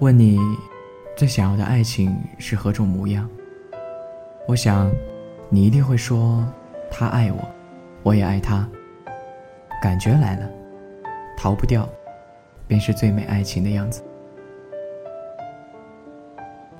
[0.00, 0.38] 问你，
[1.16, 3.28] 最想要的爱情是何种模样？
[4.46, 4.90] 我想，
[5.48, 6.44] 你一定会说，
[6.90, 7.48] 他爱我，
[8.02, 8.68] 我也爱他。
[9.80, 10.50] 感觉来了，
[11.36, 11.88] 逃不掉，
[12.66, 14.02] 便是最美爱情的样子。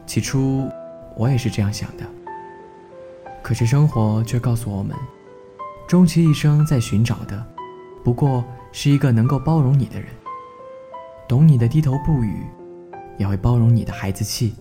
[0.06, 0.68] 起初，
[1.16, 2.04] 我也是这样想的。
[3.42, 4.96] 可是生活却告诉我们，
[5.86, 7.46] 终其一生在寻找的，
[8.02, 10.08] 不过是一个能够包容你的人，
[11.28, 12.44] 懂你的低头不语。
[13.16, 14.54] 也会包容你的孩子气。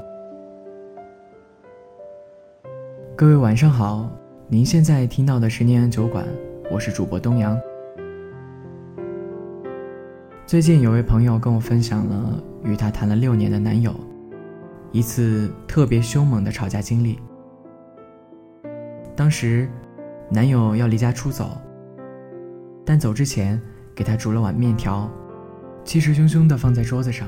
[3.16, 4.10] 各位晚上好，
[4.48, 6.26] 您现在听到的是念安酒馆，
[6.72, 7.60] 我是主播东阳。
[10.46, 13.96] 最近有位朋友跟我分享了与他谈了六年的男友
[14.92, 17.18] 一次特别凶猛的吵架经历。
[19.16, 19.70] 当时，
[20.30, 21.58] 男友要离家出走，
[22.84, 23.60] 但走之前
[23.96, 25.10] 给他煮了碗面条，
[25.86, 27.28] 气势汹汹地放在桌子上。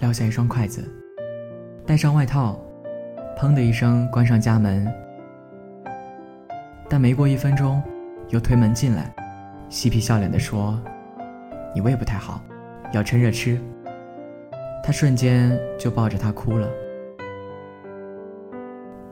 [0.00, 0.82] 撂下一双筷子，
[1.86, 2.58] 带上外套，
[3.38, 4.90] 砰的一声关上家门。
[6.88, 7.82] 但没过一分钟，
[8.30, 9.14] 又推门进来，
[9.68, 10.80] 嬉皮笑脸地说
[11.74, 12.40] ：“你胃不太好，
[12.94, 13.60] 要趁热吃。”
[14.82, 16.66] 他瞬间就抱着她哭了。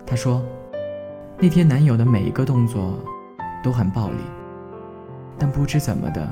[0.07, 0.43] 他说
[1.39, 2.99] ：“那天男友的每一个动作
[3.63, 4.23] 都很暴力，
[5.39, 6.27] 但不知怎么的，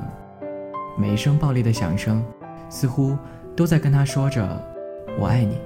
[0.97, 2.25] 每一声暴力的响声，
[2.69, 3.15] 似乎……”
[3.57, 4.47] 都在跟他说着
[5.19, 5.59] “我爱你”。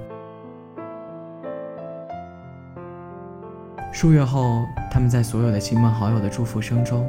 [3.92, 7.06] 数月后，他们在所有的亲朋好友的祝福声中，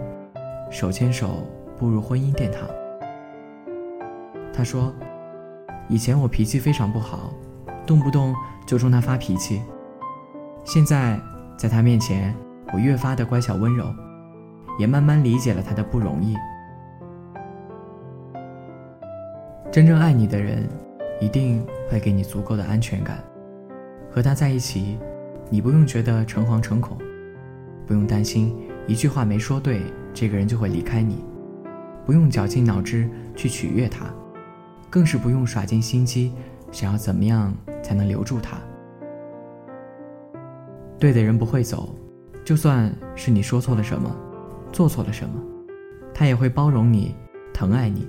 [0.70, 1.48] 手牵手
[1.80, 2.68] 步入婚姻殿堂。
[4.52, 4.94] 他说
[5.88, 7.32] ：“以前我脾气非常不好，
[7.88, 8.36] 动不动
[8.68, 9.62] 就冲他发脾气。
[10.66, 11.18] 现在
[11.58, 12.36] 在他面前，
[12.74, 13.86] 我越发的乖巧温柔，
[14.78, 16.36] 也慢慢理解了他的不容易。”
[19.74, 20.70] 真正爱你的人，
[21.20, 23.18] 一定会给你足够的安全感。
[24.12, 25.00] 和他在一起，
[25.50, 26.96] 你不用觉得诚惶诚恐，
[27.88, 28.56] 不用担心
[28.86, 29.82] 一句话没说对，
[30.14, 31.26] 这个人就会离开你，
[32.06, 34.06] 不用绞尽脑汁去取悦他，
[34.92, 36.32] 更是不用耍尽心机
[36.72, 38.60] 想要怎么样才能留住他。
[41.00, 41.96] 对的人不会走，
[42.46, 44.16] 就算是你说错了什么，
[44.72, 45.42] 做错了什么，
[46.14, 47.16] 他也会包容你，
[47.52, 48.08] 疼爱你。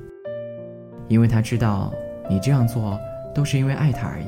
[1.09, 1.93] 因为他知道
[2.29, 2.99] 你这样做
[3.35, 4.27] 都是因为爱他而已，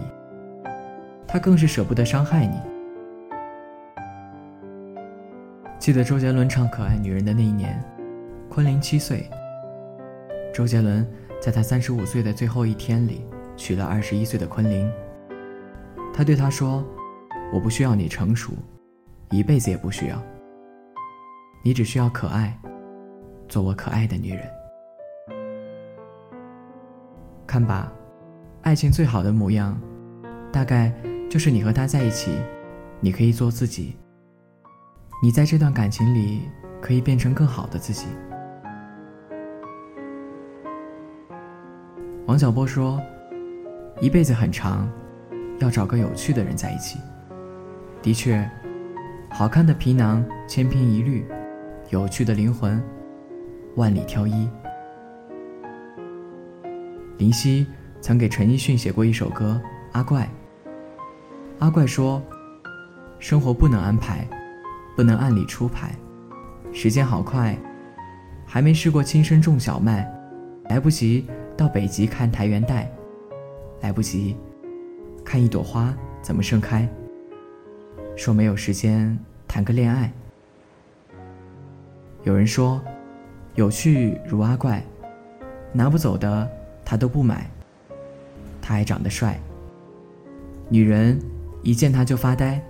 [1.27, 2.61] 他更是舍不得伤害你。
[5.79, 7.83] 记得周杰伦唱《可爱女人》的那一年，
[8.49, 9.29] 昆凌七岁。
[10.53, 11.07] 周杰伦
[11.41, 13.25] 在他三十五岁的最后一天里
[13.57, 14.91] 娶了二十一岁的昆凌。
[16.13, 16.83] 他对她说
[17.53, 18.53] ：“我不需要你成熟，
[19.31, 20.21] 一辈子也不需要。
[21.63, 22.59] 你只需要可爱，
[23.49, 24.41] 做我可爱的女人。”
[27.47, 27.93] 看吧，
[28.63, 29.79] 爱情最好的模样，
[30.53, 30.93] 大概
[31.31, 32.33] 就是你和他在一起，
[33.01, 33.97] 你可以做自己。
[35.23, 36.43] 你在这段感情里
[36.81, 38.07] 可以变成更好的自己。
[42.27, 43.01] 王小波说
[44.03, 44.89] ：“一辈子很长，
[45.61, 46.99] 要找个有趣的人在一起。”
[48.03, 48.49] 的确，
[49.31, 51.25] 好看的皮囊千篇一律，
[51.91, 52.83] 有趣的灵魂
[53.77, 54.49] 万里挑一。
[57.19, 57.67] 林夕
[58.01, 59.59] 曾给陈奕迅写过一首歌
[59.93, 60.23] 《阿怪》。
[61.59, 62.23] 阿怪说
[63.19, 64.29] ：“生活不能安排，
[64.95, 65.95] 不能按理出牌，
[66.73, 67.57] 时间好快，
[68.45, 70.07] 还没试过亲身种小麦，
[70.69, 72.91] 来不及到北极看苔原带，
[73.81, 74.37] 来不及
[75.25, 76.87] 看一朵花怎么盛开。
[78.15, 80.13] 说没有时间谈个恋爱。
[82.25, 82.83] 有人说，
[83.55, 84.85] 有趣如阿怪，
[85.73, 86.47] 拿不走的。”
[86.87, 87.51] 他都不买，
[88.63, 89.39] 他还长得帅。
[90.69, 91.21] 女人
[91.63, 92.63] 一见他就发呆。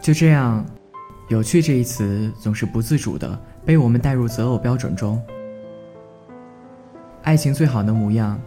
[0.00, 0.64] 就这样，
[1.28, 5.20] 有趣这一词总是不自主的被我们带入择偶标准中。
[7.22, 8.40] 爱情最好的模样，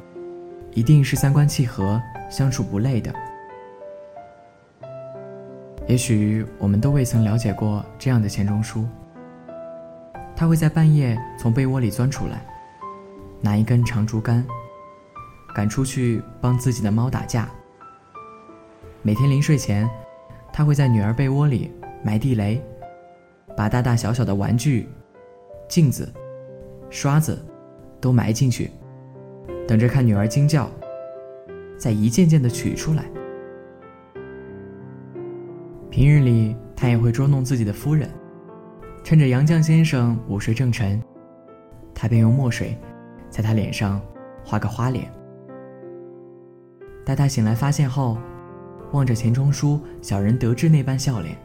[0.72, 3.14] 一定是三观契合、相处不累的。
[5.88, 8.86] 也许我们都未曾了解过这样的钱钟书。
[10.36, 12.46] 他会在半夜从被窝里钻出来。
[13.46, 14.44] 拿一根长竹竿，
[15.54, 17.48] 赶出去帮自己的猫打架。
[19.04, 19.88] 每天临睡前，
[20.52, 21.72] 他会在女儿被窝里
[22.04, 22.60] 埋地雷，
[23.56, 24.90] 把大大小小的玩具、
[25.70, 26.12] 镜子、
[26.90, 27.40] 刷子
[28.02, 28.72] 都埋进去，
[29.68, 30.68] 等着看女儿惊叫，
[31.78, 33.06] 再一件件的取出来。
[35.92, 38.10] 平日里，他也会捉弄自己的夫人，
[39.04, 41.00] 趁着杨绛先生午睡正沉，
[41.94, 42.76] 他便用墨水。
[43.30, 44.02] 在他脸上
[44.44, 45.12] 画个花脸，
[47.06, 48.18] 待他醒来发现后，
[48.92, 51.38] 望着钱钟书小人得志那般笑脸，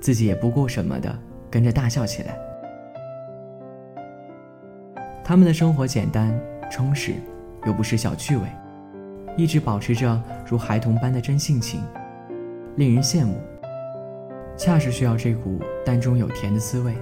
[0.00, 1.16] 自己也不顾什么的
[1.50, 2.38] 跟着大笑起来。
[5.24, 6.38] 他们的生活简单
[6.70, 7.14] 充实，
[7.64, 8.42] 又不失小趣味，
[9.36, 11.80] 一直保持着如孩童般的真性情，
[12.76, 13.36] 令人羡慕。
[14.56, 16.94] 恰是需要这股淡中有甜的滋味。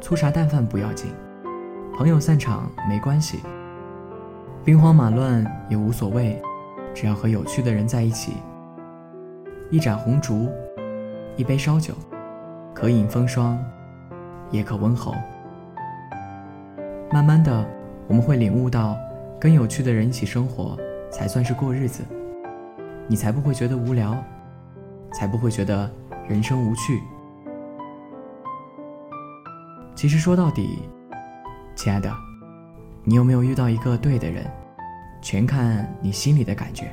[0.00, 1.12] 粗茶淡饭不要紧，
[1.98, 3.40] 朋友散场没关系，
[4.64, 6.40] 兵荒马乱也无所谓，
[6.94, 8.34] 只要和有趣的人在一起。
[9.68, 10.48] 一盏红烛，
[11.34, 11.92] 一杯烧酒，
[12.72, 13.58] 可饮风霜，
[14.52, 15.12] 也可温喉。
[17.10, 17.66] 慢慢的，
[18.06, 18.96] 我们会领悟到，
[19.40, 20.78] 跟有趣的人一起生活，
[21.10, 22.04] 才算是过日子，
[23.08, 24.16] 你才不会觉得无聊，
[25.12, 25.90] 才不会觉得
[26.28, 27.02] 人生无趣。
[29.96, 30.78] 其实说到底，
[31.78, 32.12] 亲爱的，
[33.04, 34.44] 你有没有遇到一个对的人，
[35.22, 36.92] 全看你心里的感觉。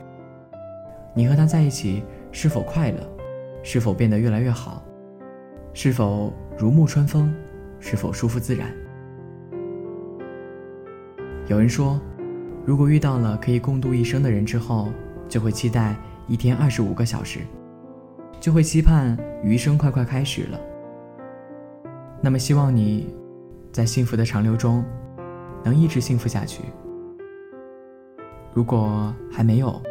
[1.16, 3.00] 你和他在一起是否快乐，
[3.64, 4.84] 是否变得越来越好，
[5.74, 7.34] 是否如沐春风，
[7.80, 8.72] 是否舒服自然。
[11.48, 12.00] 有人说，
[12.64, 14.90] 如果遇到了可以共度一生的人之后，
[15.28, 15.96] 就会期待
[16.28, 17.40] 一天二十五个小时，
[18.40, 20.60] 就会期盼余生快快开始了。
[22.22, 23.12] 那么，希望你
[23.76, 24.82] 在幸福的长流中，
[25.62, 26.64] 能一直幸福下去。
[28.54, 29.82] 如果还没有，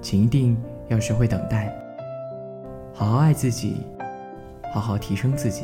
[0.00, 1.72] 请一定要学会等待，
[2.92, 3.76] 好好爱自己，
[4.74, 5.62] 好好提升自己。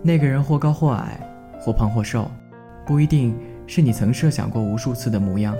[0.00, 1.18] 那个人或高或矮，
[1.60, 2.30] 或胖或瘦。
[2.86, 3.36] 不一定
[3.66, 5.56] 是你曾设想过无数次的模样，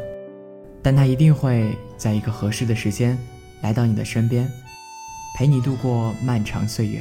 [0.80, 3.18] 但他一定会在一个合适的时间
[3.62, 4.48] 来到你的身边，
[5.36, 7.00] 陪你度过漫长岁月。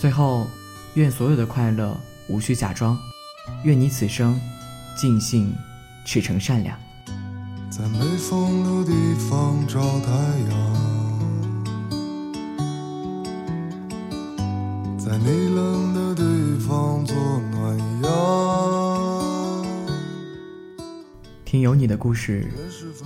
[0.00, 0.46] 最后，
[0.94, 1.94] 愿所有的快乐
[2.26, 2.98] 无需假装，
[3.64, 4.40] 愿你此生
[4.96, 5.54] 尽兴，
[6.06, 6.74] 赤诚善良。
[7.70, 8.94] 在没风的地
[9.28, 10.10] 方找太
[10.48, 10.56] 阳，
[14.98, 17.14] 在你冷的地方做
[17.50, 18.10] 暖阳。
[21.44, 22.50] 听有你的故事，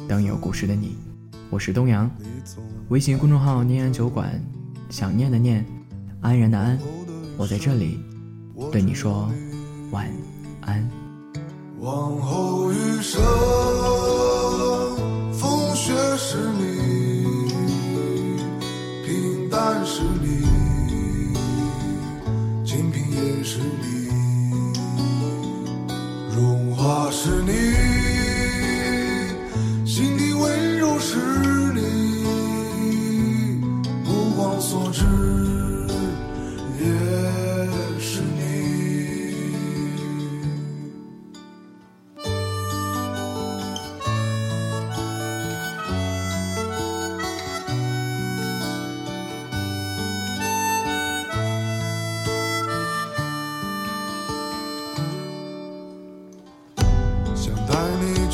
[0.06, 0.96] 等有故事的你。
[1.50, 2.08] 我是东阳，
[2.88, 4.41] 微信公众号“念安酒馆”，
[4.91, 5.67] 想念的念，
[6.25, 6.79] 安然的安，
[7.37, 8.00] 我在这里
[8.73, 9.31] 对你说
[9.91, 10.11] 晚
[10.62, 10.91] 安。
[11.81, 13.23] 往后余生，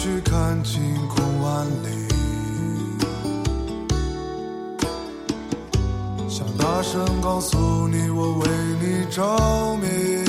[0.02, 2.08] 去看晴空万里，
[6.26, 8.48] 想大声告诉你，我为
[8.80, 10.19] 你着迷。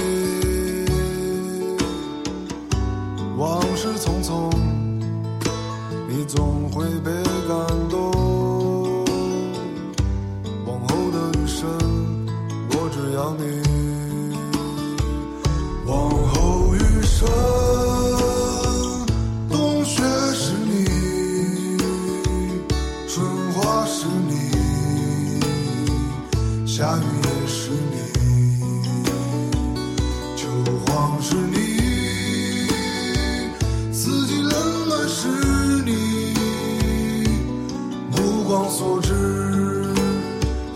[38.62, 39.12] 目光所至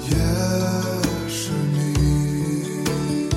[0.10, 0.16] 也
[1.30, 3.30] 是你，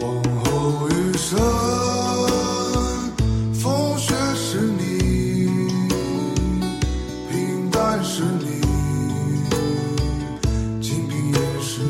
[0.00, 1.38] 往后余生，
[3.54, 4.98] 风雪是你，
[7.30, 8.60] 平淡是你。
[10.82, 11.80] 清贫也是